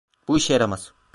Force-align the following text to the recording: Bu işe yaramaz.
Bu 0.27 0.37
işe 0.37 0.53
yaramaz. 0.53 0.93